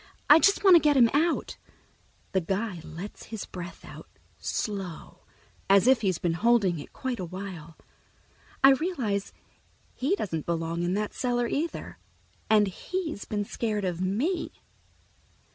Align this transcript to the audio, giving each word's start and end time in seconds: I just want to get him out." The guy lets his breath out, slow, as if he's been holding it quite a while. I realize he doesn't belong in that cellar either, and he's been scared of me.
I 0.31 0.39
just 0.39 0.63
want 0.63 0.75
to 0.75 0.79
get 0.81 0.97
him 0.97 1.11
out." 1.13 1.57
The 2.31 2.41
guy 2.41 2.81
lets 2.83 3.25
his 3.27 3.45
breath 3.45 3.85
out, 3.85 4.09
slow, 4.39 5.25
as 5.69 5.85
if 5.85 6.01
he's 6.01 6.17
been 6.17 6.33
holding 6.33 6.79
it 6.79 6.91
quite 6.91 7.19
a 7.19 7.23
while. 7.25 7.77
I 8.63 8.71
realize 8.71 9.31
he 9.93 10.15
doesn't 10.15 10.47
belong 10.47 10.81
in 10.81 10.95
that 10.95 11.13
cellar 11.13 11.45
either, 11.47 11.99
and 12.49 12.65
he's 12.67 13.25
been 13.25 13.45
scared 13.45 13.85
of 13.85 14.01
me. 14.01 14.49